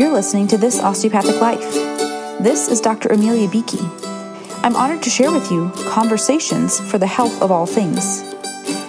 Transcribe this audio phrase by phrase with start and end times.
[0.00, 1.74] You're listening to This Osteopathic Life.
[2.42, 3.10] This is Dr.
[3.10, 3.82] Amelia Beakey.
[4.64, 8.22] I'm honored to share with you conversations for the health of all things.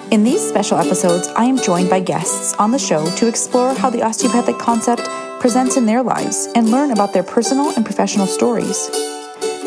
[0.09, 3.89] In these special episodes, I am joined by guests on the show to explore how
[3.89, 5.01] the osteopathic concept
[5.41, 8.89] presents in their lives and learn about their personal and professional stories.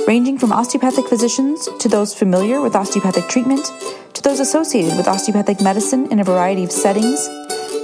[0.08, 3.70] Ranging from osteopathic physicians to those familiar with osteopathic treatment
[4.14, 7.28] to those associated with osteopathic medicine in a variety of settings,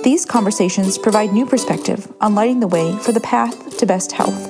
[0.02, 4.48] these conversations provide new perspective on lighting the way for the path to best health.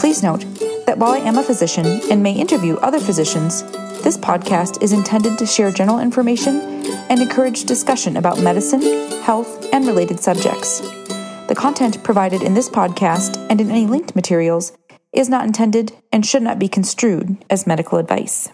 [0.00, 0.44] Please note
[0.86, 3.62] that while I am a physician and may interview other physicians,
[4.02, 6.60] this podcast is intended to share general information
[7.08, 8.82] and encourage discussion about medicine,
[9.22, 10.80] health, and related subjects.
[11.48, 14.76] The content provided in this podcast and in any linked materials
[15.14, 18.50] is not intended and should not be construed as medical advice.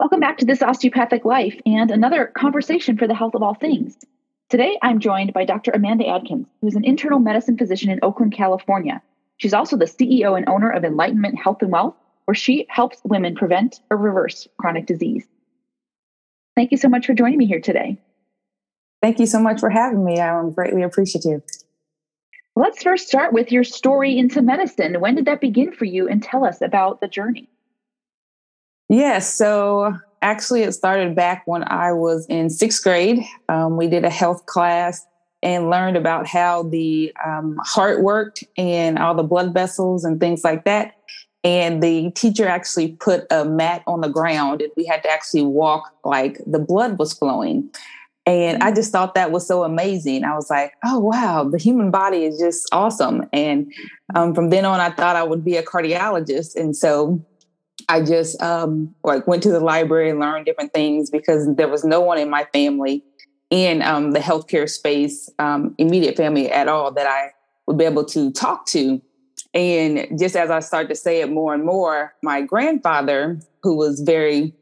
[0.00, 3.98] Welcome back to This Osteopathic Life and another conversation for the health of all things.
[4.48, 5.72] Today, I'm joined by Dr.
[5.72, 9.02] Amanda Adkins, who's an internal medicine physician in Oakland, California.
[9.38, 13.34] She's also the CEO and owner of Enlightenment Health and Wealth, where she helps women
[13.34, 15.26] prevent or reverse chronic disease.
[16.54, 17.98] Thank you so much for joining me here today.
[19.02, 20.20] Thank you so much for having me.
[20.20, 21.42] I'm greatly appreciative.
[22.54, 25.00] Let's first start with your story into medicine.
[25.00, 26.06] When did that begin for you?
[26.06, 27.48] And tell us about the journey.
[28.88, 29.34] Yes.
[29.34, 33.20] So actually, it started back when I was in sixth grade.
[33.48, 35.04] Um, we did a health class
[35.42, 40.42] and learned about how the um, heart worked and all the blood vessels and things
[40.42, 40.94] like that.
[41.44, 45.44] And the teacher actually put a mat on the ground and we had to actually
[45.44, 47.70] walk like the blood was flowing.
[48.26, 50.24] And I just thought that was so amazing.
[50.24, 53.26] I was like, oh, wow, the human body is just awesome.
[53.32, 53.72] And
[54.14, 56.56] um, from then on, I thought I would be a cardiologist.
[56.56, 57.24] And so
[57.88, 61.84] I just um, like went to the library and learned different things because there was
[61.84, 63.02] no one in my family
[63.50, 67.32] in um, the healthcare space, um, immediate family at all that I
[67.66, 69.00] would be able to talk to.
[69.54, 74.00] And just as I started to say it more and more, my grandfather, who was
[74.00, 74.54] very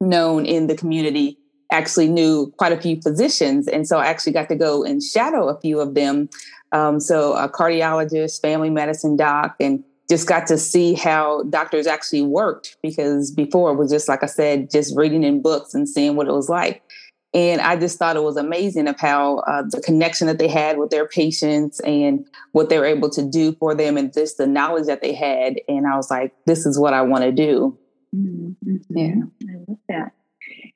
[0.00, 1.38] known in the community,
[1.70, 3.68] actually knew quite a few physicians.
[3.68, 6.28] And so I actually got to go and shadow a few of them.
[6.72, 12.22] Um, so a cardiologist, family medicine doc, and just got to see how doctors actually
[12.22, 16.16] worked because before it was just like I said, just reading in books and seeing
[16.16, 16.82] what it was like.
[17.32, 20.78] And I just thought it was amazing of how uh, the connection that they had
[20.78, 24.46] with their patients and what they were able to do for them and just the
[24.46, 25.56] knowledge that they had.
[25.66, 27.76] And I was like, this is what I want to do.
[28.14, 28.76] Mm-hmm.
[28.90, 29.14] Yeah.
[29.48, 30.12] I love that.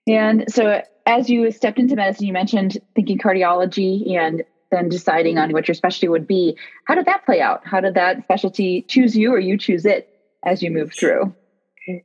[0.08, 5.52] And so as you stepped into medicine, you mentioned thinking cardiology and then deciding on
[5.52, 6.56] what your specialty would be.
[6.84, 7.66] How did that play out?
[7.66, 10.08] How did that specialty choose you or you choose it
[10.44, 11.34] as you move through?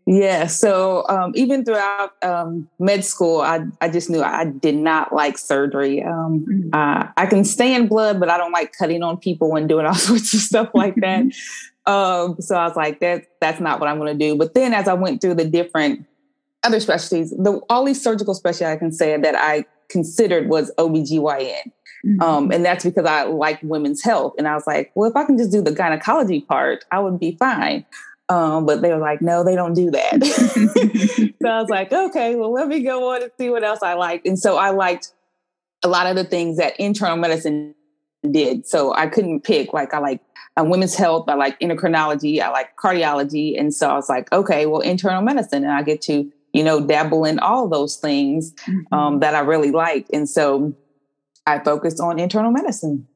[0.06, 5.14] Yeah, so um, even throughout um, med school, I, I just knew I did not
[5.14, 6.02] like surgery.
[6.02, 6.70] Um, mm-hmm.
[6.72, 9.94] uh, I can stand blood, but I don't like cutting on people and doing all
[9.94, 11.26] sorts of stuff like that.
[11.86, 14.38] Um, so I was like, that that's not what I'm going to do.
[14.38, 16.06] But then as I went through the different
[16.64, 21.72] other specialties, the all these surgical specialties I can say that I considered was OBGYN.
[22.06, 22.22] Mm-hmm.
[22.22, 24.34] Um, and that's because I like women's health.
[24.38, 27.20] And I was like, well, if I can just do the gynecology part, I would
[27.20, 27.86] be fine.
[28.30, 30.24] Um, but they were like, no, they don't do that.
[31.42, 33.94] so I was like, okay, well, let me go on and see what else I
[33.94, 34.26] liked.
[34.26, 35.14] And so I liked
[35.84, 37.76] a lot of the things that internal medicine
[38.32, 38.66] did.
[38.66, 39.74] So I couldn't pick.
[39.74, 40.22] Like I like
[40.58, 43.60] uh, women's health, I like endocrinology, I like cardiology.
[43.60, 45.64] And so I was like, okay, well, internal medicine.
[45.64, 48.94] And I get to, you know, dabble in all those things mm-hmm.
[48.94, 50.10] um, that I really liked.
[50.14, 50.74] And so
[51.46, 53.08] I focused on internal medicine.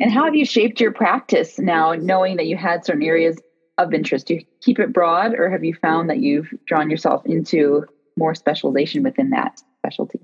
[0.00, 3.38] And how have you shaped your practice now, knowing that you had certain areas
[3.78, 4.26] of interest?
[4.26, 8.34] Do you keep it broad, or have you found that you've drawn yourself into more
[8.34, 10.20] specialization within that specialty?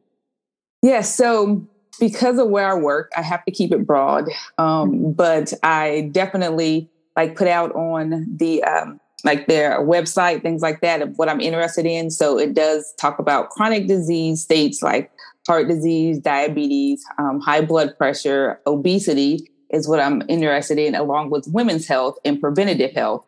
[0.83, 0.93] Yes.
[0.93, 1.69] Yeah, so
[2.01, 4.29] because of where I work, I have to keep it broad.
[4.59, 5.11] Um, mm-hmm.
[5.13, 11.03] but I definitely like put out on the um, like their website, things like that,
[11.03, 12.11] of what I'm interested in.
[12.11, 15.11] So it does talk about chronic disease states like
[15.49, 21.49] heart disease, diabetes, um, high blood pressure, obesity is what I'm interested in, along with
[21.49, 23.27] women's health and preventative health.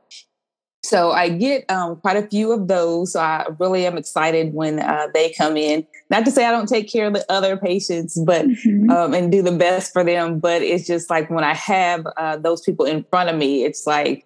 [0.82, 3.12] So I get um, quite a few of those.
[3.12, 5.86] So I really am excited when uh, they come in.
[6.08, 8.90] Not to say I don't take care of the other patients, but mm-hmm.
[8.90, 10.38] um, and do the best for them.
[10.38, 13.86] But it's just like when I have uh, those people in front of me, it's
[13.86, 14.24] like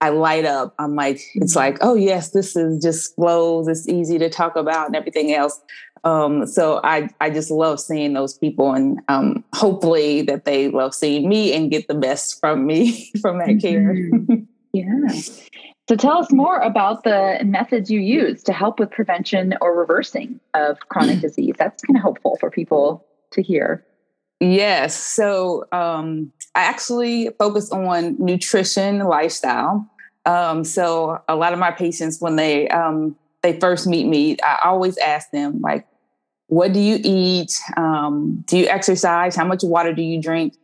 [0.00, 0.74] I light up.
[0.80, 1.58] I'm like, it's mm-hmm.
[1.58, 3.68] like, oh yes, this is just flows.
[3.68, 5.60] It's easy to talk about and everything else.
[6.04, 10.94] Um, so I, I just love seeing those people and um, hopefully that they love
[10.94, 13.94] seeing me and get the best from me from that care.
[13.94, 14.42] Mm-hmm.
[14.72, 15.08] yeah.
[15.88, 20.40] So tell us more about the methods you use to help with prevention or reversing
[20.54, 21.54] of chronic disease.
[21.58, 23.84] That's kind of helpful for people to hear.
[24.40, 24.96] Yes.
[24.96, 29.88] So um, I actually focus on nutrition, lifestyle.
[30.26, 34.58] Um, so a lot of my patients, when they um, they first meet me, I
[34.64, 35.86] always ask them like,
[36.52, 37.52] "What do you eat?
[37.76, 39.34] Um, do you exercise?
[39.34, 40.54] How much water do you drink?"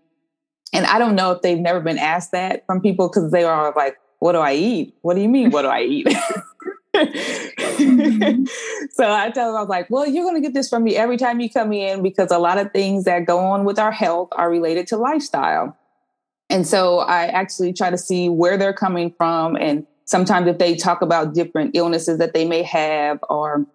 [0.73, 3.73] And I don't know if they've never been asked that from people because they are
[3.75, 4.95] like, "What do I eat?
[5.01, 5.51] What do you mean?
[5.51, 6.07] What do I eat?"
[6.95, 8.45] mm-hmm.
[8.91, 10.97] so I tell them, I was like, well, you're going to get this from me
[10.97, 13.93] every time you come in because a lot of things that go on with our
[13.93, 15.77] health are related to lifestyle.
[16.51, 19.57] And so I actually try to see where they're coming from.
[19.57, 23.67] And sometimes if they talk about different illnesses that they may have or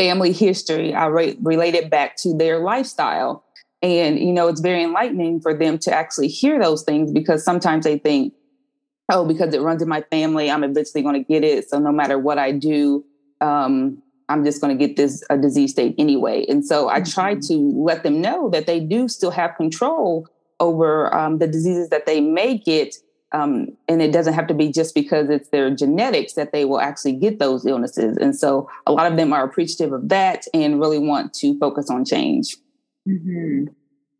[0.00, 3.44] family history, I re- relate it back to their lifestyle.
[3.82, 7.84] And, you know, it's very enlightening for them to actually hear those things because sometimes
[7.84, 8.32] they think,
[9.10, 11.68] oh, because it runs in my family, I'm eventually going to get it.
[11.68, 13.04] So no matter what I do,
[13.42, 16.46] um, I'm just going to get this a disease state anyway.
[16.48, 17.48] And so I try mm-hmm.
[17.48, 20.26] to let them know that they do still have control
[20.60, 22.94] over um, the diseases that they may get.
[23.32, 26.80] Um, and it doesn't have to be just because it's their genetics that they will
[26.80, 28.16] actually get those illnesses.
[28.16, 31.90] And so a lot of them are appreciative of that and really want to focus
[31.90, 32.56] on change.
[33.08, 33.66] Mm-hmm.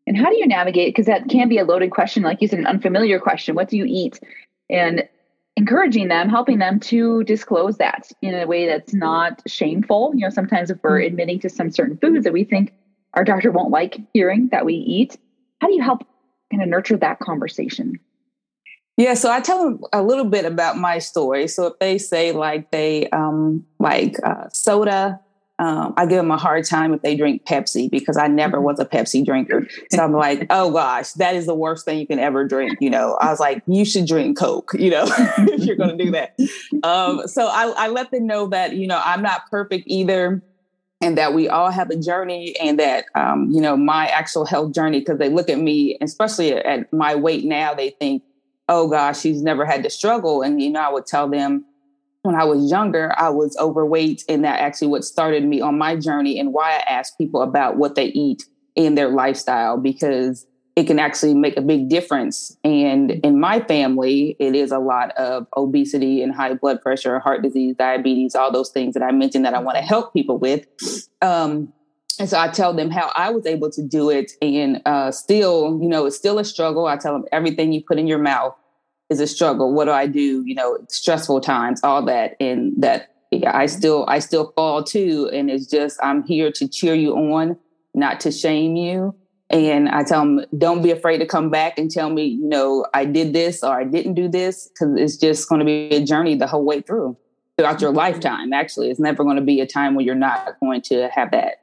[0.07, 0.95] And how do you navigate?
[0.95, 3.53] Because that can be a loaded question, like you said, an unfamiliar question.
[3.53, 4.19] What do you eat?
[4.71, 5.07] and
[5.57, 10.13] encouraging them, helping them to disclose that in a way that's not shameful.
[10.15, 11.07] You know, sometimes if we're mm-hmm.
[11.07, 12.73] admitting to some certain foods that we think
[13.13, 15.17] our doctor won't like hearing that we eat,
[15.59, 16.07] how do you help
[16.49, 17.99] kind of nurture that conversation?
[19.01, 21.47] Yeah, so I tell them a little bit about my story.
[21.47, 25.19] So if they say like they um, like uh, soda,
[25.57, 28.65] um, I give them a hard time if they drink Pepsi because I never mm-hmm.
[28.67, 29.67] was a Pepsi drinker.
[29.89, 32.77] So I'm like, oh gosh, that is the worst thing you can ever drink.
[32.79, 36.05] You know, I was like, you should drink Coke, you know, if you're going to
[36.05, 36.35] do that.
[36.83, 40.43] Um, so I, I let them know that, you know, I'm not perfect either
[41.01, 44.71] and that we all have a journey and that um, you know my actual health
[44.71, 48.21] journey because they look at me especially at my weight now they think
[48.69, 51.65] oh gosh she's never had to struggle and you know i would tell them
[52.23, 55.95] when I was younger, I was overweight, and that actually what started me on my
[55.95, 58.43] journey and why I ask people about what they eat
[58.75, 62.55] in their lifestyle because it can actually make a big difference.
[62.63, 67.41] And in my family, it is a lot of obesity and high blood pressure, heart
[67.41, 70.65] disease, diabetes, all those things that I mentioned that I want to help people with.
[71.21, 71.73] Um,
[72.19, 75.79] and so I tell them how I was able to do it, and uh, still,
[75.81, 76.87] you know, it's still a struggle.
[76.87, 78.55] I tell them everything you put in your mouth
[79.09, 79.73] is a struggle.
[79.73, 80.43] What do I do?
[80.45, 85.29] You know, stressful times, all that, and that yeah, I still I still fall too.
[85.33, 87.57] And it's just I'm here to cheer you on,
[87.93, 89.15] not to shame you.
[89.49, 92.85] And I tell them, don't be afraid to come back and tell me, you know,
[92.93, 96.05] I did this or I didn't do this, because it's just going to be a
[96.05, 97.17] journey the whole way through,
[97.57, 97.97] throughout your mm-hmm.
[97.97, 98.53] lifetime.
[98.53, 101.60] Actually, it's never going to be a time when you're not going to have that.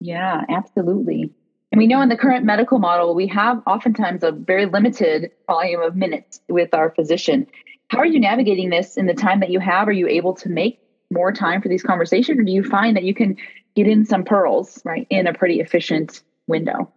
[0.00, 1.32] Yeah, absolutely.
[1.70, 5.82] And we know in the current medical model, we have oftentimes a very limited volume
[5.82, 7.46] of minutes with our physician.
[7.88, 9.88] How are you navigating this in the time that you have?
[9.88, 10.80] Are you able to make
[11.10, 13.36] more time for these conversations, or do you find that you can
[13.74, 16.92] get in some pearls, right, in a pretty efficient window?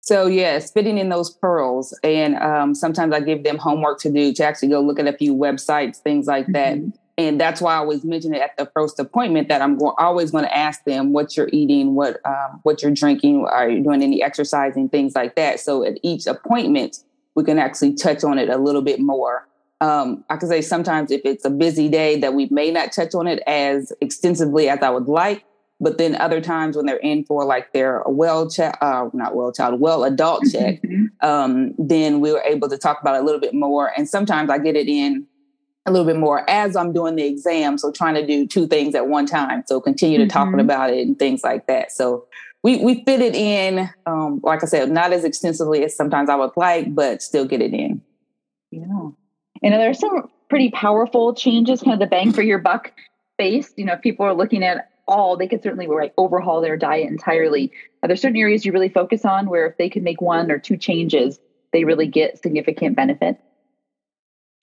[0.00, 4.32] So yes, fitting in those pearls, and um, sometimes I give them homework to do
[4.32, 6.88] to actually go look at a few websites, things like that, mm-hmm
[7.18, 10.30] and that's why I always mention it at the first appointment that I'm go- always
[10.30, 14.02] going to ask them what you're eating, what um, what you're drinking, are you doing
[14.02, 15.58] any exercising, things like that.
[15.58, 16.98] So at each appointment,
[17.34, 19.48] we can actually touch on it a little bit more.
[19.80, 23.14] Um, I can say sometimes if it's a busy day that we may not touch
[23.14, 25.44] on it as extensively as I would like,
[25.80, 29.52] but then other times when they're in for like their well check, uh, not well
[29.52, 31.06] child, well adult check, mm-hmm.
[31.28, 33.92] um, then we were able to talk about it a little bit more.
[33.96, 35.26] And sometimes I get it in
[35.88, 37.78] a little bit more as I'm doing the exam.
[37.78, 39.64] So trying to do two things at one time.
[39.66, 40.30] So continue to mm-hmm.
[40.30, 41.92] talking about it and things like that.
[41.92, 42.26] So
[42.62, 46.36] we we fit it in, um, like I said, not as extensively as sometimes I
[46.36, 48.02] would like, but still get it in.
[48.70, 49.10] Yeah.
[49.62, 52.92] And there are some pretty powerful changes, kind of the bang for your buck
[53.36, 53.78] based.
[53.78, 57.08] You know, if people are looking at all, they could certainly like overhaul their diet
[57.08, 57.72] entirely.
[58.02, 60.58] Are there certain areas you really focus on where if they could make one or
[60.58, 61.38] two changes,
[61.72, 63.40] they really get significant benefit?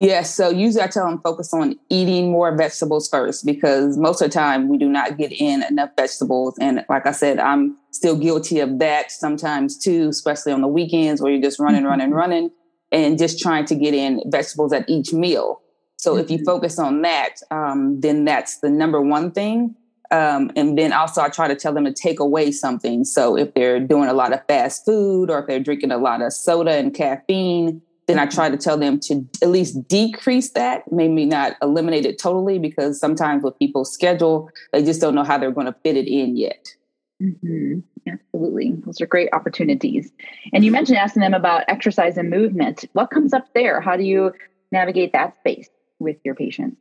[0.02, 0.36] Yes.
[0.36, 4.34] So usually I tell them focus on eating more vegetables first because most of the
[4.34, 6.58] time we do not get in enough vegetables.
[6.60, 11.22] And like I said, I'm still guilty of that sometimes too, especially on the weekends
[11.22, 11.90] where you're just running, mm-hmm.
[11.90, 12.52] running, running,
[12.92, 15.62] and just trying to get in vegetables at each meal.
[15.98, 16.24] So mm-hmm.
[16.24, 16.46] if you mm-hmm.
[16.46, 19.76] focus on that, um, then that's the number one thing.
[20.12, 23.06] Um, and then also I try to tell them to take away something.
[23.06, 26.22] So if they're doing a lot of fast food or if they're drinking a lot
[26.22, 30.92] of soda and caffeine, then I try to tell them to at least decrease that,
[30.92, 35.38] maybe not eliminate it totally, because sometimes with people's schedule, they just don't know how
[35.38, 36.76] they're going to fit it in yet.
[37.22, 37.80] Mm-hmm.
[38.08, 38.74] Absolutely.
[38.86, 40.12] Those are great opportunities.
[40.54, 42.86] And you mentioned asking them about exercise and movement.
[42.94, 43.82] What comes up there?
[43.82, 44.34] How do you
[44.72, 46.78] navigate that space with your patients?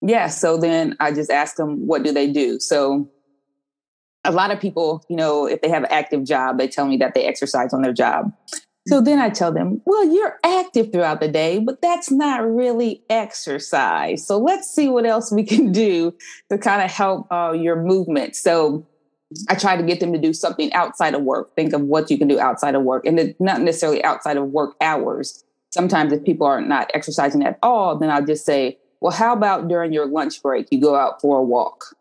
[0.00, 0.28] Yeah.
[0.28, 2.60] So then I just ask them, what do they do?
[2.60, 3.10] So
[4.24, 6.96] a lot of people, you know, if they have an active job, they tell me
[6.98, 8.32] that they exercise on their job.
[8.86, 13.02] So then I tell them, well, you're active throughout the day, but that's not really
[13.10, 14.24] exercise.
[14.24, 16.14] So let's see what else we can do
[16.50, 18.36] to kind of help uh, your movement.
[18.36, 18.86] So
[19.48, 21.54] I try to get them to do something outside of work.
[21.56, 24.48] Think of what you can do outside of work and it's not necessarily outside of
[24.50, 25.44] work hours.
[25.70, 29.68] Sometimes if people are not exercising at all, then I'll just say, well, how about
[29.68, 31.96] during your lunch break, you go out for a walk?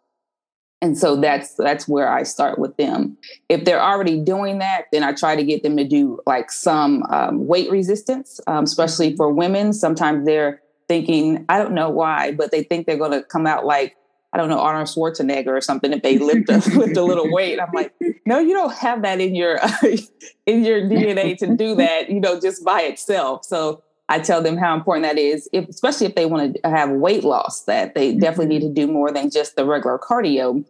[0.86, 3.18] And so that's that's where I start with them.
[3.50, 7.02] If they're already doing that, then I try to get them to do like some
[7.10, 9.74] um, weight resistance, um, especially for women.
[9.74, 13.66] Sometimes they're thinking, I don't know why, but they think they're going to come out
[13.66, 13.98] like
[14.32, 17.60] I don't know Arnold Schwarzenegger or something if they lift a, lift a little weight.
[17.60, 17.92] I'm like,
[18.28, 19.56] no, you don't have that in your
[20.46, 22.12] in your DNA to do that.
[22.12, 23.44] You know, just by itself.
[23.44, 26.92] So I tell them how important that is, if, especially if they want to have
[26.92, 27.64] weight loss.
[27.64, 30.64] That they definitely need to do more than just the regular cardio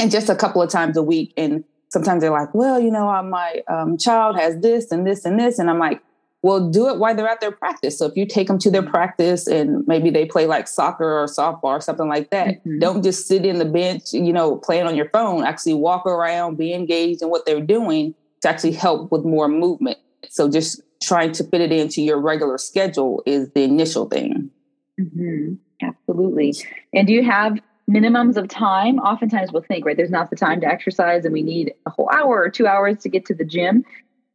[0.00, 1.34] and just a couple of times a week.
[1.36, 5.26] And sometimes they're like, well, you know, uh, my um, child has this and this
[5.26, 5.58] and this.
[5.58, 6.00] And I'm like,
[6.42, 7.98] well, do it while they're at their practice.
[7.98, 11.26] So if you take them to their practice and maybe they play like soccer or
[11.26, 12.78] softball or something like that, mm-hmm.
[12.78, 15.44] don't just sit in the bench, you know, playing on your phone.
[15.44, 19.98] Actually walk around, be engaged in what they're doing to actually help with more movement.
[20.30, 24.50] So just trying to fit it into your regular schedule is the initial thing.
[24.98, 25.54] Mm-hmm.
[25.82, 26.54] Absolutely.
[26.94, 27.58] And do you have
[27.90, 28.98] minimums of time.
[28.98, 32.08] Oftentimes we'll think right there's not the time to exercise and we need a whole
[32.12, 33.84] hour or two hours to get to the gym.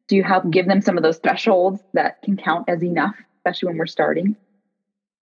[0.07, 3.67] Do you help give them some of those thresholds that can count as enough especially
[3.67, 4.35] when we're starting?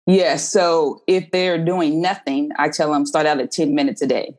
[0.07, 4.01] Yes yeah, so if they're doing nothing i tell them start out at 10 minutes
[4.01, 4.35] a day.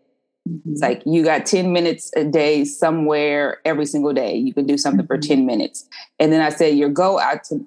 [0.49, 0.73] Mm-hmm.
[0.73, 4.37] it's like you got 10 minutes a day somewhere every single day.
[4.37, 5.15] You can do something mm-hmm.
[5.15, 5.89] for 10 minutes.
[6.21, 7.21] And then i say your goal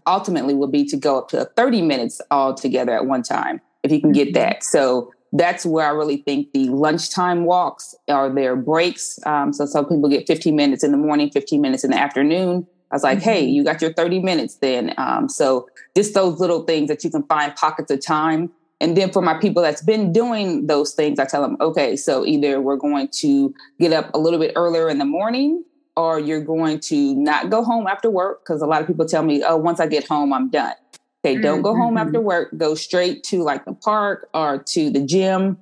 [0.08, 3.92] ultimately will be to go up to 30 minutes all together at one time if
[3.92, 4.34] you can get mm-hmm.
[4.36, 4.64] that.
[4.64, 9.20] So that's where I really think the lunchtime walks are their breaks.
[9.26, 12.66] Um, so some people get 15 minutes in the morning, 15 minutes in the afternoon.
[12.92, 13.30] I was like, mm-hmm.
[13.30, 14.94] hey, you got your 30 minutes then.
[14.98, 18.52] Um, so just those little things that you can find pockets of time.
[18.82, 22.26] And then for my people that's been doing those things, I tell them, okay, so
[22.26, 25.64] either we're going to get up a little bit earlier in the morning
[25.98, 28.46] or you're going to not go home after work.
[28.46, 30.76] Cause a lot of people tell me, oh, once I get home, I'm done.
[31.24, 31.44] Okay, mm-hmm.
[31.44, 32.28] don't go home after mm-hmm.
[32.28, 32.58] work.
[32.58, 35.58] Go straight to like the park or to the gym.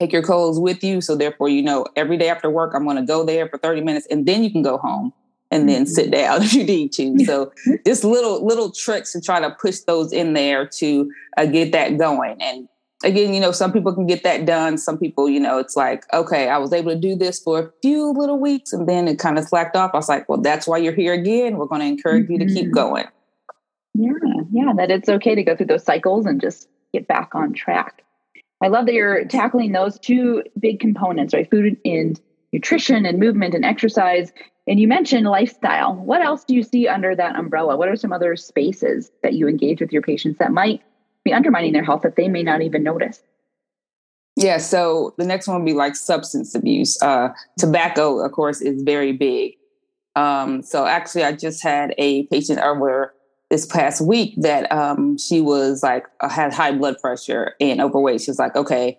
[0.00, 1.00] Take your clothes with you.
[1.00, 3.80] So therefore, you know, every day after work, I'm going to go there for 30
[3.80, 5.12] minutes and then you can go home
[5.50, 6.12] and then sit mm-hmm.
[6.12, 7.16] down if you need to.
[7.24, 7.52] So
[7.86, 11.96] just little little tricks to try to push those in there to uh, get that
[11.96, 12.40] going.
[12.40, 12.68] And
[13.02, 14.78] again, you know, some people can get that done.
[14.78, 17.72] Some people, you know, it's like, okay, I was able to do this for a
[17.82, 19.90] few little weeks and then it kind of slacked off.
[19.94, 21.56] I was like, well, that's why you're here again.
[21.56, 22.32] We're going to encourage mm-hmm.
[22.32, 23.06] you to keep going.
[23.94, 24.12] Yeah,
[24.52, 28.04] yeah, that it's okay to go through those cycles and just get back on track.
[28.62, 31.48] I love that you're tackling those two big components, right?
[31.48, 32.20] Food and
[32.52, 34.32] nutrition and movement and exercise.
[34.66, 35.94] And you mentioned lifestyle.
[35.94, 37.76] What else do you see under that umbrella?
[37.76, 40.82] What are some other spaces that you engage with your patients that might
[41.24, 43.22] be undermining their health that they may not even notice?
[44.36, 47.00] Yeah, so the next one would be like substance abuse.
[47.00, 49.54] Uh, tobacco, of course, is very big.
[50.16, 53.14] Um, so actually, I just had a patient over
[53.54, 58.20] this past week that um, she was like uh, had high blood pressure and overweight.
[58.20, 58.98] She was like, okay.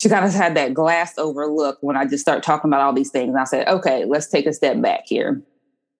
[0.00, 2.94] She kind of had that glass over look when I just start talking about all
[2.94, 3.28] these things.
[3.28, 5.42] And I said, okay, let's take a step back here.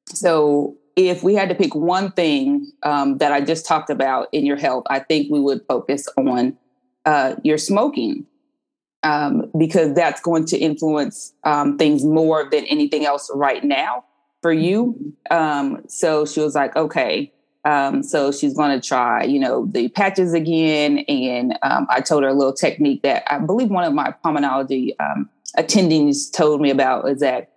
[0.07, 4.47] So if we had to pick one thing um, that I just talked about in
[4.47, 6.57] your health, I think we would focus on
[7.05, 8.25] uh, your smoking
[9.03, 14.03] um, because that's going to influence um, things more than anything else right now
[14.41, 15.15] for you.
[15.31, 15.37] Mm-hmm.
[15.37, 17.33] Um, so she was like, okay,
[17.67, 20.99] um, so she's going to try, you know, the patches again.
[21.09, 24.95] And um, I told her a little technique that I believe one of my pulmonology
[25.01, 27.51] um, attendings told me about is that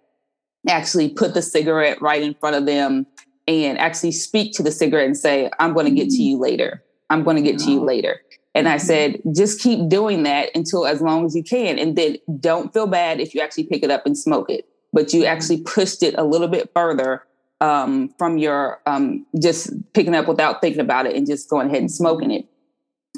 [0.67, 3.05] actually put the cigarette right in front of them
[3.47, 6.83] and actually speak to the cigarette and say, I'm going to get to you later.
[7.11, 8.19] I'm going to get to you later.
[8.55, 8.87] And I mm-hmm.
[8.87, 11.77] said, just keep doing that until as long as you can.
[11.77, 15.13] And then don't feel bad if you actually pick it up and smoke it, but
[15.13, 17.23] you actually pushed it a little bit further
[17.61, 21.81] um, from your um, just picking up without thinking about it and just going ahead
[21.81, 22.45] and smoking it.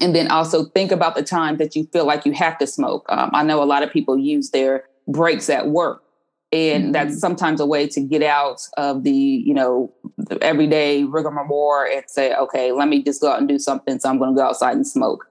[0.02, 3.06] And then also think about the time that you feel like you have to smoke.
[3.10, 6.02] Um, I know a lot of people use their breaks at work,
[6.52, 6.92] and mm-hmm.
[6.94, 12.04] that's sometimes a way to get out of the you know the everyday rigmarole and
[12.08, 14.00] say, okay, let me just go out and do something.
[14.00, 15.26] So I'm going to go outside and smoke.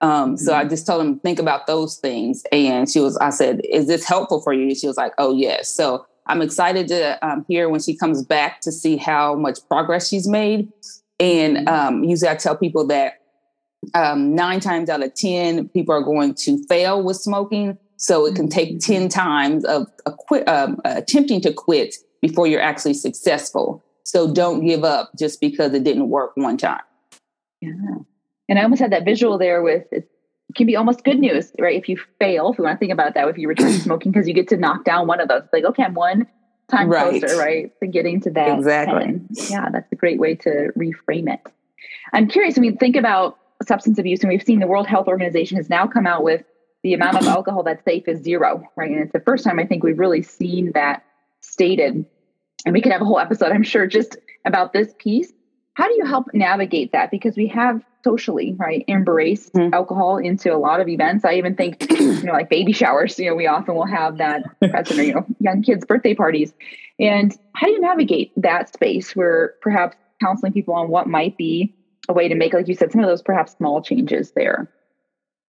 [0.00, 0.36] Um, mm-hmm.
[0.36, 0.70] So I mm-hmm.
[0.70, 3.16] just told him think about those things, and she was.
[3.18, 6.88] I said, "Is this helpful for you?" She was like, "Oh yes." So I'm excited
[6.88, 10.72] to um, hear when she comes back to see how much progress she's made.
[11.20, 11.68] And mm-hmm.
[11.68, 13.20] um, usually I tell people that
[13.94, 17.78] um, nine times out of 10, people are going to fail with smoking.
[17.96, 18.92] So it can take mm-hmm.
[18.92, 23.82] 10 times of quit, um, attempting to quit before you're actually successful.
[24.02, 26.82] So don't give up just because it didn't work one time.
[27.60, 27.72] Yeah.
[28.48, 30.08] And I almost had that visual there with it
[30.54, 31.76] can be almost good news, right?
[31.76, 34.12] If you fail, if you want to think about that, if you return to smoking,
[34.12, 35.42] because you get to knock down one of those.
[35.52, 36.26] like, okay, I'm one
[36.70, 37.20] time right.
[37.20, 37.72] closer, right?
[37.80, 38.58] To getting to that.
[38.58, 39.04] Exactly.
[39.04, 39.28] 10.
[39.50, 41.40] Yeah, that's a great way to reframe it.
[42.12, 45.56] I'm curious, I mean, think about substance abuse, and we've seen the World Health Organization
[45.56, 46.44] has now come out with
[46.82, 48.90] the amount of alcohol that's safe is zero, right?
[48.90, 51.04] And it's the first time I think we've really seen that
[51.40, 52.04] stated.
[52.64, 55.32] And we could have a whole episode, I'm sure, just about this piece.
[55.76, 57.10] How do you help navigate that?
[57.10, 59.74] Because we have socially, right, embrace mm-hmm.
[59.74, 61.22] alcohol into a lot of events.
[61.22, 64.42] I even think, you know, like baby showers, you know, we often will have that
[64.58, 66.54] present or, you know, young kids' birthday parties.
[66.98, 71.74] And how do you navigate that space where perhaps counseling people on what might be
[72.08, 74.72] a way to make, like you said, some of those perhaps small changes there?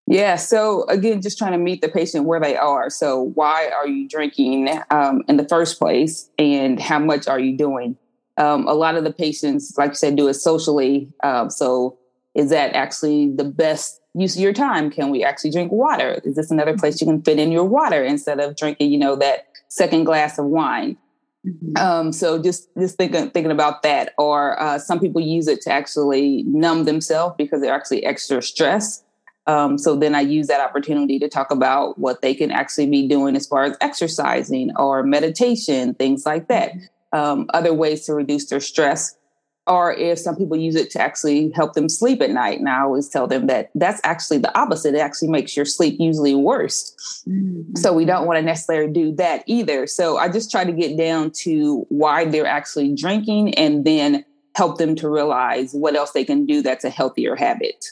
[0.07, 0.36] Yeah.
[0.36, 2.89] So again, just trying to meet the patient where they are.
[2.89, 7.57] So why are you drinking um, in the first place, and how much are you
[7.57, 7.98] doing?
[8.38, 11.12] Um, a lot of the patients, like you said, do it socially.
[11.24, 11.98] Um, so
[12.36, 14.91] is that actually the best use of your time?
[14.91, 16.22] Can we actually drink water?
[16.24, 19.15] Is this another place you can fit in your water instead of drinking, you know,
[19.15, 20.98] that second glass of wine?
[21.46, 21.77] Mm-hmm.
[21.77, 25.72] Um, so just just thinking thinking about that, or uh, some people use it to
[25.72, 29.03] actually numb themselves because they're actually extra stressed.
[29.46, 33.08] Um, so then I use that opportunity to talk about what they can actually be
[33.08, 36.74] doing as far as exercising or meditation, things like that.
[37.14, 39.16] Um, other ways to reduce their stress.
[39.66, 42.60] Or if some people use it to actually help them sleep at night.
[42.60, 44.96] And I always tell them that that's actually the opposite.
[44.96, 46.96] It actually makes your sleep usually worse.
[47.28, 47.76] Mm-hmm.
[47.76, 49.86] So we don't want to necessarily do that either.
[49.86, 54.24] So I just try to get down to why they're actually drinking and then
[54.56, 57.86] help them to realize what else they can do that's a healthier habit.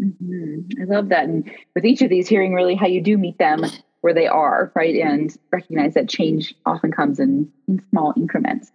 [0.00, 0.82] Mm-hmm.
[0.82, 1.24] I love that.
[1.24, 3.64] And with each of these, hearing really how you do meet them
[4.00, 4.96] where they are, right?
[4.96, 8.72] And recognize that change often comes in, in small increments.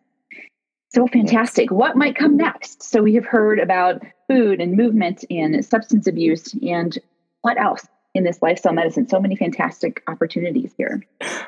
[0.93, 1.71] So fantastic.
[1.71, 2.83] What might come next?
[2.83, 6.97] So we have heard about food and movement and substance abuse and
[7.41, 7.85] what else?
[8.13, 11.03] in this lifestyle medicine so many fantastic opportunities here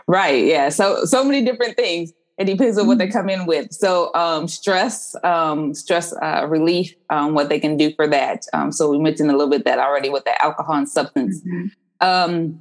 [0.06, 3.18] right yeah so so many different things it depends on what they mm-hmm.
[3.18, 3.74] come in with.
[3.74, 8.46] So um, stress, um, stress uh, relief, um, what they can do for that.
[8.54, 11.42] Um, so we mentioned a little bit that already with the alcohol and substance.
[11.42, 12.58] Mm-hmm.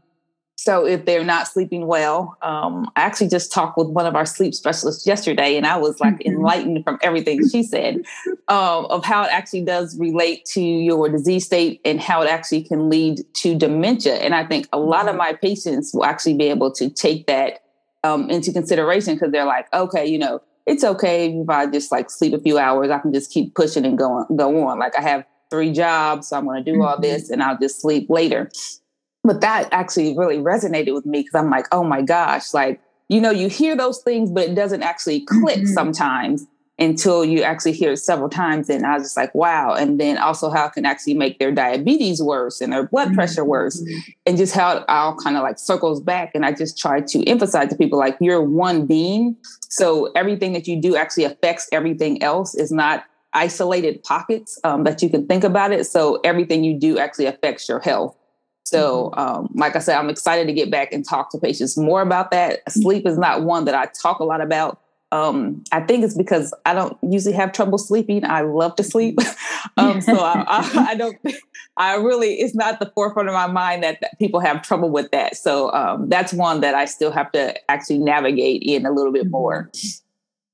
[0.56, 4.14] Um, so if they're not sleeping well, um, I actually just talked with one of
[4.14, 6.32] our sleep specialists yesterday, and I was like mm-hmm.
[6.32, 8.02] enlightened from everything she said
[8.48, 12.88] of how it actually does relate to your disease state and how it actually can
[12.88, 14.14] lead to dementia.
[14.16, 15.18] And I think a lot of mm-hmm.
[15.18, 17.60] my patients will actually be able to take that
[18.04, 22.10] um, into consideration because they're like, okay, you know, it's okay if I just like
[22.10, 22.90] sleep a few hours.
[22.90, 24.78] I can just keep pushing and go on, go on.
[24.78, 26.88] Like I have three jobs, so I'm going to do mm-hmm.
[26.88, 28.50] all this, and I'll just sleep later.
[29.26, 33.20] But that actually really resonated with me because I'm like, oh my gosh, like you
[33.20, 35.72] know, you hear those things, but it doesn't actually click mm-hmm.
[35.72, 36.46] sometimes
[36.78, 38.68] until you actually hear it several times.
[38.68, 39.72] And I was just like, wow.
[39.72, 43.42] And then also how it can actually make their diabetes worse and their blood pressure
[43.42, 43.50] mm-hmm.
[43.50, 43.82] worse.
[44.26, 46.32] And just how it all kind of like circles back.
[46.34, 49.36] And I just try to emphasize to people like you're one being.
[49.70, 55.02] So everything that you do actually affects everything else is not isolated pockets um, that
[55.02, 55.86] you can think about it.
[55.86, 58.16] So everything you do actually affects your health.
[58.66, 59.20] So, mm-hmm.
[59.20, 62.30] um, like I said, I'm excited to get back and talk to patients more about
[62.32, 62.60] that.
[62.70, 64.80] Sleep is not one that I talk a lot about
[65.12, 68.24] um, I think it's because I don't usually have trouble sleeping.
[68.24, 69.18] I love to sleep.
[69.76, 71.16] um, so I, I, I, don't,
[71.76, 75.10] I really, it's not the forefront of my mind that, that people have trouble with
[75.12, 75.36] that.
[75.36, 79.30] So um, that's one that I still have to actually navigate in a little bit
[79.30, 79.70] more.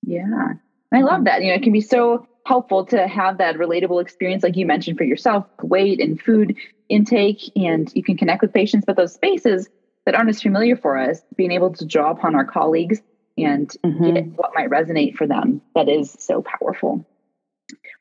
[0.02, 0.54] Yeah.
[0.92, 1.42] I love that.
[1.42, 4.98] You know, it can be so helpful to have that relatable experience, like you mentioned
[4.98, 6.56] for yourself, weight and food
[6.88, 9.68] intake, and you can connect with patients, but those spaces
[10.04, 13.00] that aren't as familiar for us, being able to draw upon our colleagues
[13.38, 14.14] and mm-hmm.
[14.14, 17.06] get what might resonate for them that is so powerful.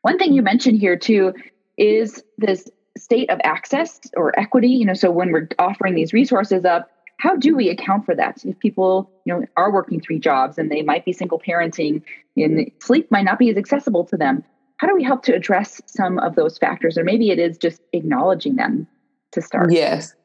[0.02, 1.34] One thing you mentioned here too
[1.78, 6.66] is this state of access or equity, you know, so when we're offering these resources
[6.66, 6.90] up,
[7.22, 8.44] how do we account for that?
[8.44, 12.02] If people, you know, are working three jobs and they might be single parenting
[12.36, 14.44] and sleep might not be as accessible to them,
[14.78, 16.98] how do we help to address some of those factors?
[16.98, 18.88] Or maybe it is just acknowledging them
[19.34, 19.72] to start.
[19.72, 20.16] Yes.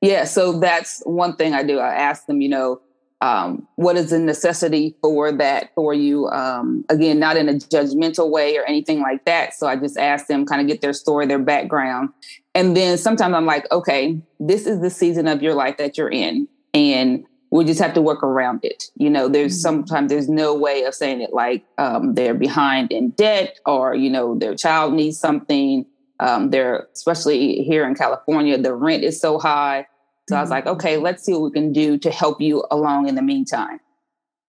[0.00, 0.24] Yeah.
[0.24, 1.78] So that's one thing I do.
[1.78, 2.80] I ask them, you know,
[3.22, 8.30] um, what is the necessity for that for you um, again not in a judgmental
[8.30, 11.26] way or anything like that so i just ask them kind of get their story
[11.26, 12.10] their background
[12.54, 16.10] and then sometimes i'm like okay this is the season of your life that you're
[16.10, 18.84] in and we just have to work around it.
[18.96, 19.60] You know, there's mm-hmm.
[19.60, 24.10] sometimes there's no way of saying it like um, they're behind in debt or, you
[24.10, 25.86] know, their child needs something.
[26.20, 29.86] Um, they're, especially here in California, the rent is so high.
[30.28, 30.38] So mm-hmm.
[30.38, 30.76] I was like, mm-hmm.
[30.76, 33.80] okay, let's see what we can do to help you along in the meantime.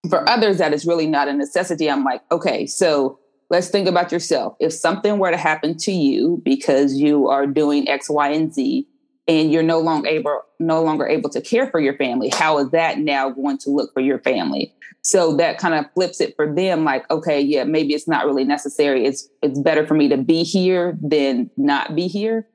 [0.08, 1.90] For others, that is really not a necessity.
[1.90, 3.18] I'm like, okay, so
[3.50, 4.56] let's think about yourself.
[4.60, 8.86] If something were to happen to you because you are doing X, Y, and Z,
[9.28, 12.70] and you're no longer able no longer able to care for your family how is
[12.70, 16.52] that now going to look for your family so that kind of flips it for
[16.52, 20.16] them like okay yeah maybe it's not really necessary it's it's better for me to
[20.16, 22.48] be here than not be here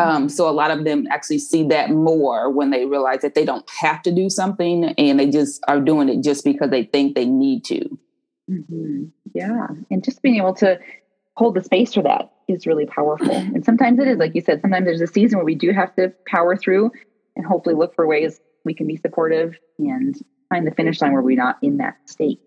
[0.00, 3.44] um, so a lot of them actually see that more when they realize that they
[3.44, 7.14] don't have to do something and they just are doing it just because they think
[7.14, 7.98] they need to
[8.50, 9.04] mm-hmm.
[9.34, 10.78] yeah and just being able to
[11.36, 13.30] hold the space for that is really powerful.
[13.54, 15.94] And sometimes it is, like you said, sometimes there's a season where we do have
[15.96, 16.92] to power through
[17.36, 20.14] and hopefully look for ways we can be supportive and
[20.50, 22.40] find the finish line where we're not in that state.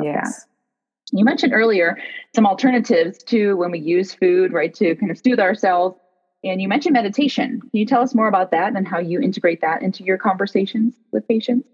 [0.00, 0.44] Yes.
[0.44, 1.18] That.
[1.18, 1.98] You mentioned earlier
[2.34, 5.98] some alternatives to when we use food, right, to kind of soothe ourselves.
[6.42, 7.60] And you mentioned meditation.
[7.60, 10.94] Can you tell us more about that and how you integrate that into your conversations
[11.12, 11.68] with patients?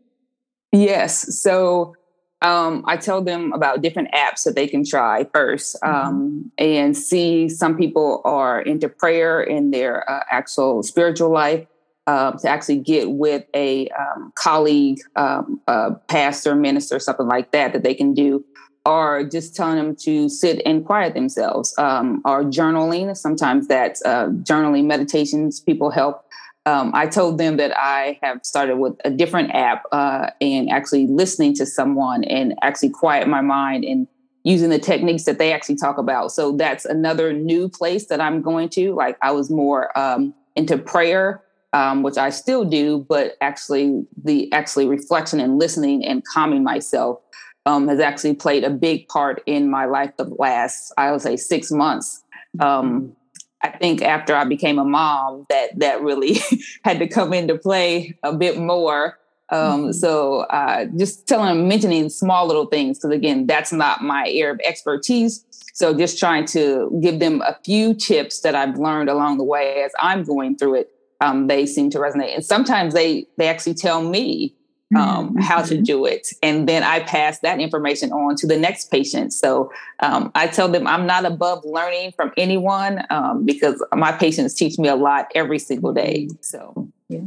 [0.73, 1.41] Yes.
[1.41, 1.95] So
[2.43, 5.89] um, I tell them about different apps that they can try 1st mm-hmm.
[5.89, 11.67] um, and see some people are into prayer in their uh, actual spiritual life.
[12.09, 17.73] Uh, to actually get with a um, colleague, um, a pastor, minister, something like that,
[17.73, 18.45] that they can do,
[18.87, 23.15] or just telling them to sit and quiet themselves, um, or journaling.
[23.15, 25.61] Sometimes that's uh, journaling meditations.
[25.61, 26.23] People help
[26.67, 31.07] um, I told them that I have started with a different app uh, and actually
[31.07, 34.09] listening to someone and actually quiet my mind and
[34.43, 36.33] using the techniques that they actually talk about.
[36.33, 38.95] So that's another new place that I'm going to.
[38.95, 41.41] Like I was more um, into prayer,
[41.73, 47.21] um, which I still do, but actually the actually reflection and listening and calming myself
[47.67, 51.37] um, has actually played a big part in my life the last, I would say,
[51.37, 52.23] six months.
[52.61, 53.15] Um,
[53.63, 56.39] I think after I became a mom, that that really
[56.85, 59.19] had to come into play a bit more.
[59.51, 59.93] Um, mm-hmm.
[59.93, 64.61] So uh, just telling mentioning small little things, because again, that's not my area of
[64.65, 65.45] expertise.
[65.75, 69.83] So just trying to give them a few tips that I've learned along the way
[69.83, 70.93] as I'm going through it.
[71.21, 74.55] Um, they seem to resonate, and sometimes they they actually tell me
[74.95, 75.41] um, mm-hmm.
[75.41, 75.83] how to mm-hmm.
[75.83, 76.29] do it.
[76.43, 79.33] And then I pass that information on to the next patient.
[79.33, 84.55] So um, I tell them I'm not above learning from anyone um, because my patients
[84.55, 86.29] teach me a lot every single day.
[86.31, 86.37] Mm-hmm.
[86.41, 86.89] So.
[87.09, 87.21] Yeah,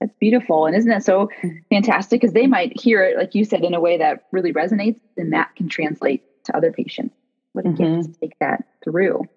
[0.00, 0.66] that's beautiful.
[0.66, 1.58] And isn't that so mm-hmm.
[1.70, 2.20] fantastic?
[2.20, 5.32] Because they might hear it, like you said, in a way that really resonates, and
[5.32, 7.14] that can translate to other patients.
[7.52, 8.00] What a mm-hmm.
[8.00, 9.28] gift to take that through.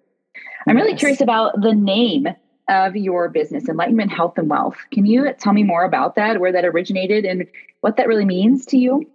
[0.66, 2.26] I'm really curious about the name
[2.68, 4.76] of your business, Enlightenment Health and Wealth.
[4.90, 7.46] Can you tell me more about that, where that originated, and
[7.80, 9.10] what that really means to you?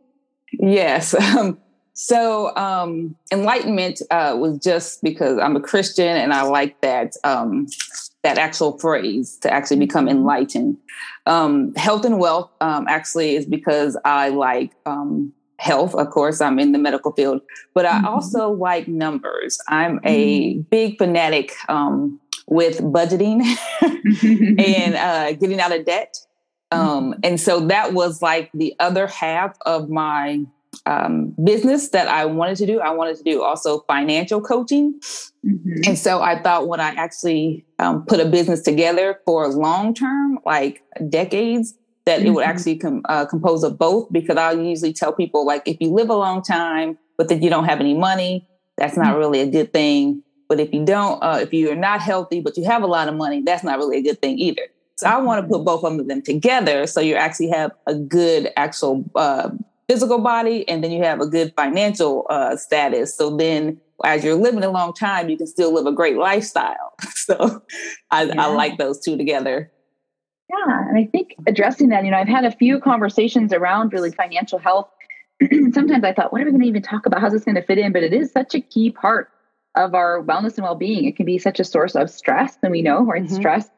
[0.51, 1.15] Yes.
[1.37, 1.59] Um,
[1.93, 7.67] so, um, enlightenment uh, was just because I'm a Christian and I like that um,
[8.23, 10.19] that actual phrase to actually become mm-hmm.
[10.19, 10.77] enlightened.
[11.25, 15.93] Um, health and wealth um, actually is because I like um, health.
[15.93, 17.41] Of course, I'm in the medical field,
[17.73, 18.07] but I mm-hmm.
[18.07, 19.59] also like numbers.
[19.67, 20.61] I'm a mm-hmm.
[20.69, 23.41] big fanatic um, with budgeting
[24.59, 26.17] and uh, getting out of debt.
[26.71, 27.19] Um, mm-hmm.
[27.23, 30.41] and so that was like the other half of my
[30.85, 32.79] um, business that I wanted to do.
[32.79, 34.99] I wanted to do also financial coaching.
[35.45, 35.81] Mm-hmm.
[35.87, 40.39] And so I thought when I actually um, put a business together for long term,
[40.45, 41.73] like decades,
[42.05, 42.27] that mm-hmm.
[42.27, 42.51] it would mm-hmm.
[42.51, 46.09] actually com- uh, compose of both because I usually tell people like if you live
[46.09, 49.17] a long time but then you don't have any money, that's not mm-hmm.
[49.17, 50.23] really a good thing.
[50.49, 53.15] But if you don't, uh, if you're not healthy, but you have a lot of
[53.15, 54.63] money, that's not really a good thing either.
[54.97, 58.49] So I want to put both of them together so you actually have a good
[58.57, 59.51] actual uh,
[59.87, 63.15] physical body and then you have a good financial uh, status.
[63.15, 66.93] So then as you're living a long time, you can still live a great lifestyle.
[67.13, 67.61] so
[68.11, 68.43] I, yeah.
[68.43, 69.71] I like those two together.
[70.49, 70.79] Yeah.
[70.89, 74.57] And I think addressing that, you know, I've had a few conversations around really financial
[74.57, 74.89] health.
[75.71, 77.21] Sometimes I thought, what are we going to even talk about?
[77.21, 77.93] How's this going to fit in?
[77.93, 79.31] But it is such a key part
[79.75, 81.05] of our wellness and well-being.
[81.05, 83.23] It can be such a source of stress and we know right?
[83.23, 83.35] Mm-hmm.
[83.35, 83.69] stress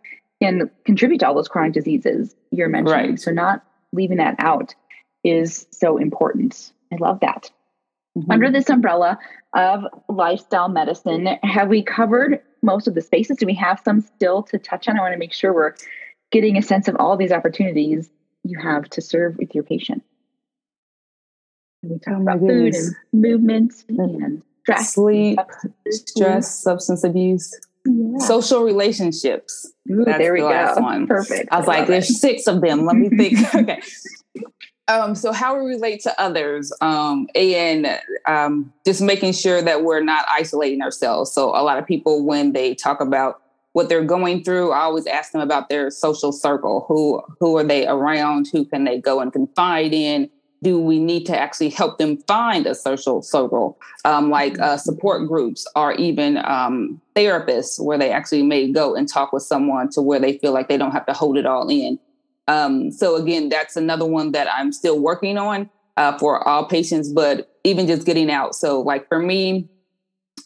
[0.41, 3.11] can contribute to all those chronic diseases you're mentioning.
[3.11, 3.19] Right.
[3.19, 4.73] so not leaving that out
[5.23, 6.73] is so important.
[6.91, 7.51] I love that.
[8.17, 8.29] Mm-hmm.
[8.29, 9.17] under this umbrella
[9.55, 13.37] of lifestyle medicine have we covered most of the spaces?
[13.37, 14.99] Do we have some still to touch on?
[14.99, 15.75] I want to make sure we're
[16.29, 18.09] getting a sense of all these opportunities
[18.43, 20.03] you have to serve with your patient.
[21.83, 25.39] We talk oh about food and movement and stress, sleep,
[25.89, 27.53] stress, substance abuse,
[27.85, 28.17] yeah.
[28.19, 29.71] social relationships.
[29.89, 30.81] Ooh, there we the go.
[30.81, 31.07] One.
[31.07, 31.49] Perfect.
[31.51, 32.85] I was I like, there's six of them.
[32.85, 33.55] Let me think.
[33.55, 33.81] okay.
[34.87, 40.03] Um, so how we relate to others um, and um, just making sure that we're
[40.03, 41.31] not isolating ourselves.
[41.31, 43.41] So a lot of people, when they talk about
[43.73, 46.85] what they're going through, I always ask them about their social circle.
[46.89, 48.49] Who who are they around?
[48.51, 50.29] Who can they go and confide in?
[50.63, 55.27] Do we need to actually help them find a social circle, um, like uh, support
[55.27, 60.01] groups or even um, therapists, where they actually may go and talk with someone to
[60.01, 61.99] where they feel like they don't have to hold it all in.
[62.47, 67.09] Um, so again, that's another one that I'm still working on uh, for all patients,
[67.09, 68.55] but even just getting out.
[68.55, 69.67] So like for me,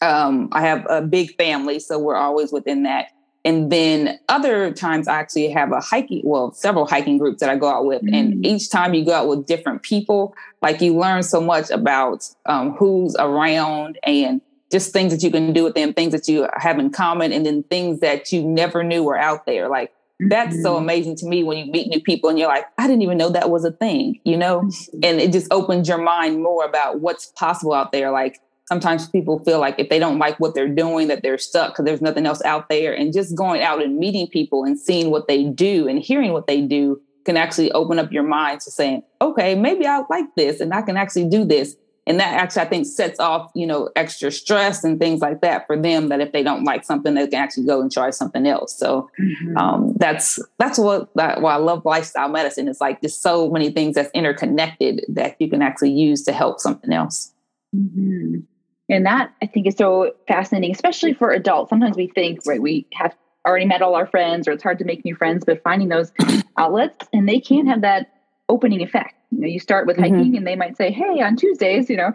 [0.02, 3.08] um, I have a big family, so we're always within that.
[3.46, 7.54] And then other times I actually have a hiking, well, several hiking groups that I
[7.54, 8.02] go out with.
[8.02, 8.14] Mm.
[8.14, 12.28] And each time you go out with different people, like you learn so much about
[12.46, 14.40] um, who's around and
[14.72, 17.46] just things that you can do with them, things that you have in common, and
[17.46, 19.68] then things that you never knew were out there.
[19.68, 20.62] Like that's mm-hmm.
[20.62, 23.16] so amazing to me when you meet new people and you're like, I didn't even
[23.16, 24.62] know that was a thing, you know?
[24.62, 25.00] Mm-hmm.
[25.04, 28.10] And it just opens your mind more about what's possible out there.
[28.10, 31.72] Like sometimes people feel like if they don't like what they're doing, that they're stuck
[31.72, 32.92] because there's nothing else out there.
[32.92, 36.46] And just going out and meeting people and seeing what they do and hearing what
[36.46, 40.60] they do can actually open up your mind to saying, okay, maybe I like this
[40.60, 41.76] and I can actually do this
[42.06, 45.66] and that actually i think sets off you know extra stress and things like that
[45.66, 48.46] for them that if they don't like something they can actually go and try something
[48.46, 49.56] else so mm-hmm.
[49.56, 53.70] um, that's that's what that, why i love lifestyle medicine it's like there's so many
[53.70, 57.32] things that's interconnected that you can actually use to help something else
[57.74, 58.38] mm-hmm.
[58.88, 62.86] And that i think is so fascinating especially for adults sometimes we think right we
[62.92, 63.14] have
[63.46, 66.12] already met all our friends or it's hard to make new friends but finding those
[66.56, 68.12] outlets and they can have that
[68.48, 70.14] opening effect you know, you start with mm-hmm.
[70.14, 72.12] hiking and they might say, Hey, on Tuesdays, you know,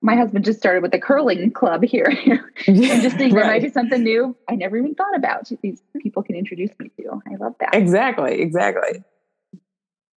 [0.00, 2.06] my husband just started with a curling club here.
[2.66, 3.42] and just think right.
[3.42, 5.50] there might be something new I never even thought about.
[5.62, 7.22] These people can introduce me to.
[7.30, 7.74] I love that.
[7.74, 8.40] Exactly.
[8.40, 9.02] Exactly.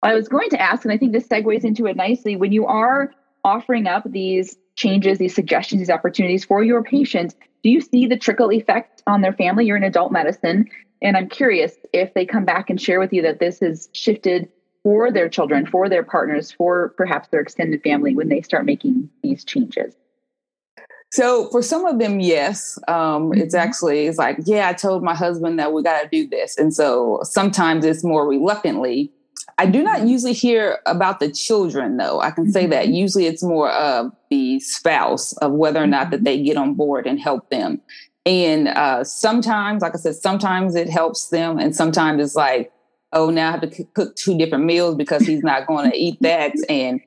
[0.03, 2.37] I was going to ask, and I think this segues into it nicely.
[2.37, 3.11] When you are
[3.43, 8.17] offering up these changes, these suggestions, these opportunities for your patients, do you see the
[8.17, 9.67] trickle effect on their family?
[9.67, 10.69] You're in adult medicine.
[11.03, 14.49] And I'm curious if they come back and share with you that this has shifted
[14.85, 19.09] for their children, for their partners, for perhaps their extended family when they start making
[19.23, 19.97] these changes?
[21.11, 23.41] So for some of them, yes, um, mm-hmm.
[23.41, 26.59] it's actually it's like, yeah, I told my husband that we got to do this,
[26.59, 29.13] and so sometimes it's more reluctantly.
[29.59, 30.09] I do not mm-hmm.
[30.09, 32.21] usually hear about the children, though.
[32.21, 32.53] I can mm-hmm.
[32.53, 32.95] say that mm-hmm.
[32.95, 36.25] usually it's more of the spouse of whether or not that mm-hmm.
[36.25, 37.81] they get on board and help them.
[38.27, 42.73] And uh, sometimes, like I said, sometimes it helps them, and sometimes it's like,
[43.13, 46.19] oh, now I have to cook two different meals because he's not going to eat
[46.21, 46.53] that.
[46.69, 47.01] And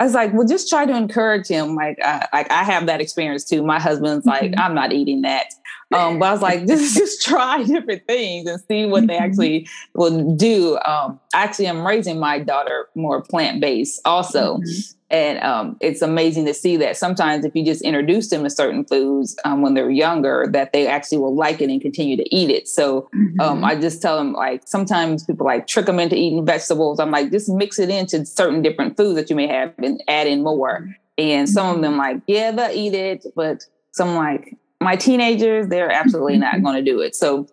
[0.00, 1.76] I was like, well, just try to encourage him.
[1.76, 3.62] Like, I, like I have that experience too.
[3.62, 4.60] My husband's like, mm-hmm.
[4.60, 5.46] I'm not eating that.
[5.92, 9.24] Um, but I was like, just just try different things and see what they mm-hmm.
[9.24, 10.78] actually will do.
[10.84, 14.58] Um, actually, I'm raising my daughter more plant based also.
[14.58, 14.98] Mm-hmm.
[15.12, 18.82] And um, it's amazing to see that sometimes if you just introduce them to certain
[18.86, 22.48] foods um, when they're younger, that they actually will like it and continue to eat
[22.48, 22.66] it.
[22.66, 23.64] So um, mm-hmm.
[23.64, 26.98] I just tell them like sometimes people like trick them into eating vegetables.
[26.98, 30.26] I'm like just mix it into certain different foods that you may have and add
[30.26, 30.88] in more.
[31.18, 32.00] And some of them mm-hmm.
[32.00, 36.64] like yeah they'll eat it, but some like my teenagers they're absolutely not mm-hmm.
[36.64, 37.14] going to do it.
[37.14, 37.46] So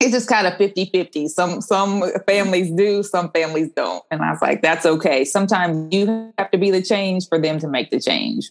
[0.00, 4.40] it's just kind of 50-50 some some families do some families don't and i was
[4.40, 8.00] like that's okay sometimes you have to be the change for them to make the
[8.00, 8.50] change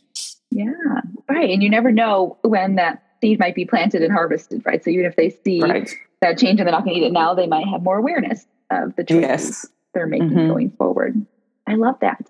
[0.52, 0.72] yeah
[1.30, 4.90] right and you never know when that seed might be planted and harvested right so
[4.90, 5.90] even if they see right.
[6.22, 8.46] that change and they're not going to eat it now they might have more awareness
[8.70, 9.68] of the choices yes.
[9.94, 10.48] they're making mm-hmm.
[10.48, 11.26] going forward
[11.66, 12.30] i love that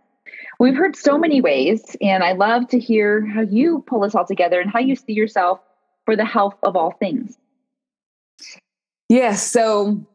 [0.60, 4.26] we've heard so many ways and i love to hear how you pull this all
[4.26, 5.60] together and how you see yourself
[6.08, 7.38] for the health of all things
[9.10, 9.50] Yes.
[9.50, 10.06] So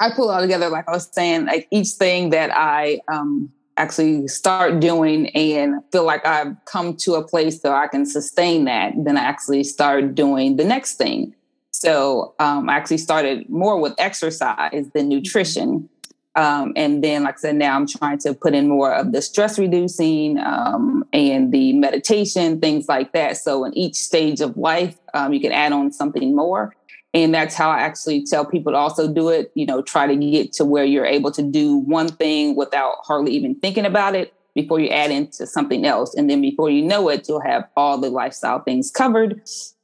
[0.00, 3.52] I pull it all together, like I was saying, like each thing that I um,
[3.76, 8.64] actually start doing and feel like I've come to a place that I can sustain
[8.64, 11.34] that, then I actually start doing the next thing.
[11.70, 15.88] So um, I actually started more with exercise than nutrition.
[16.34, 19.20] Um, and then, like I said, now I'm trying to put in more of the
[19.20, 23.36] stress reducing um, and the meditation, things like that.
[23.36, 26.74] So, in each stage of life, um, you can add on something more.
[27.14, 29.52] And that's how I actually tell people to also do it.
[29.54, 33.32] You know, try to get to where you're able to do one thing without hardly
[33.32, 36.14] even thinking about it before you add into something else.
[36.14, 39.42] And then before you know it, you'll have all the lifestyle things covered.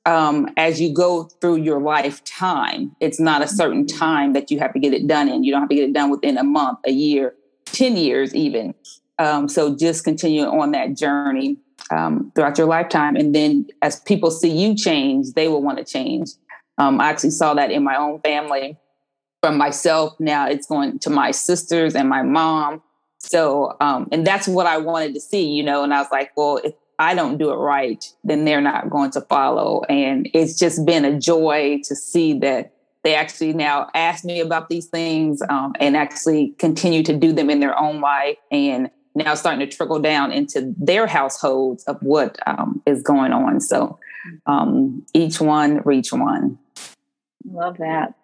[0.09, 3.99] Um, as you go through your lifetime, it's not a certain mm-hmm.
[3.99, 5.45] time that you have to get it done in.
[5.45, 7.35] You don't have to get it done within a month, a year,
[7.67, 8.75] 10 years, even.
[9.19, 11.59] Um, so just continue on that journey
[11.91, 13.17] um, throughout your lifetime.
[13.17, 16.31] And then as people see you change, they will want to change.
[16.79, 18.79] Um, I actually saw that in my own family
[19.43, 20.19] from myself.
[20.19, 22.83] Now it's going to my sisters and my mom.
[23.19, 25.83] so, um, and that's what I wanted to see, you know.
[25.83, 29.11] And I was like, well, if I don't do it right, then they're not going
[29.13, 29.83] to follow.
[29.89, 32.73] And it's just been a joy to see that
[33.05, 37.49] they actually now ask me about these things um, and actually continue to do them
[37.51, 42.39] in their own life And now starting to trickle down into their households of what
[42.47, 43.61] um, is going on.
[43.61, 43.99] So
[44.47, 46.59] um, each one reach one.
[47.45, 48.15] Love that.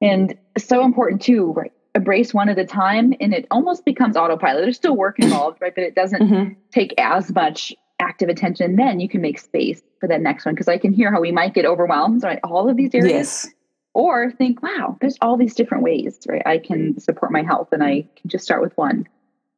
[0.00, 1.72] And so important too, right?
[1.94, 4.62] Embrace one at a time and it almost becomes autopilot.
[4.62, 5.74] There's still work involved, right?
[5.74, 6.52] But it doesn't mm-hmm.
[6.72, 8.76] take as much active attention.
[8.76, 10.56] Then you can make space for that next one.
[10.56, 12.40] Cause I can hear how we might get overwhelmed, right?
[12.44, 13.44] All of these areas.
[13.44, 13.48] Yes.
[13.94, 16.42] Or think, wow, there's all these different ways, right?
[16.44, 19.06] I can support my health and I can just start with one.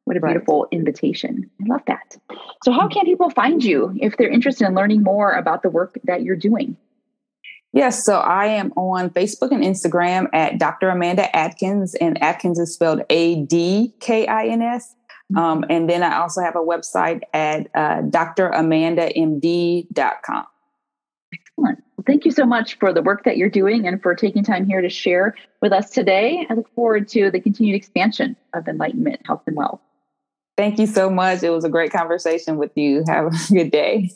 [0.07, 0.67] What a beautiful right.
[0.71, 1.49] invitation.
[1.61, 2.15] I love that.
[2.63, 5.97] So, how can people find you if they're interested in learning more about the work
[6.05, 6.77] that you're doing?
[7.73, 10.89] Yes, so I am on Facebook and Instagram at Dr.
[10.89, 14.95] Amanda Adkins, and Adkins is spelled A D K I N S.
[15.33, 15.43] Mm-hmm.
[15.43, 20.45] Um, and then I also have a website at uh, dramandamd.com.
[21.33, 21.83] Excellent.
[21.97, 24.65] Well, thank you so much for the work that you're doing and for taking time
[24.65, 26.45] here to share with us today.
[26.49, 29.81] I look forward to the continued expansion of enlightenment, health, and wealth.
[30.55, 31.43] Thank you so much.
[31.43, 33.03] It was a great conversation with you.
[33.07, 34.11] Have a good day.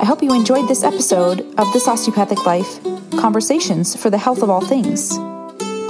[0.00, 2.82] I hope you enjoyed this episode of This Osteopathic Life
[3.18, 5.16] Conversations for the Health of All Things.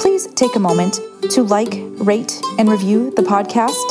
[0.00, 0.98] Please take a moment
[1.30, 3.86] to like, rate, and review the podcast.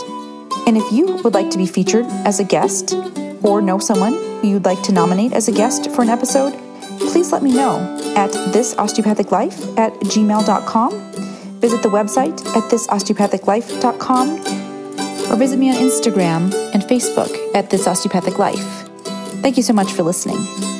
[0.67, 2.95] And if you would like to be featured as a guest
[3.43, 6.53] or know someone you'd like to nominate as a guest for an episode,
[6.99, 7.77] please let me know
[8.15, 11.09] at thisosteopathiclife at gmail.com
[11.59, 14.29] Visit the website at thisosteopathiclife.com
[15.31, 18.87] or visit me on Instagram and Facebook at This Osteopathic Life.
[19.41, 20.78] Thank you so much for listening.